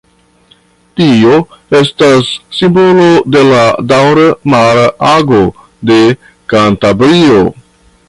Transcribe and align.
Tio 1.01 1.35
estas 1.79 2.31
simbolo 2.61 3.07
de 3.37 3.45
la 3.51 3.61
daŭra 3.93 4.27
mara 4.57 4.89
ago 5.13 5.47
de 5.93 6.03
Kantabrio. 6.57 7.49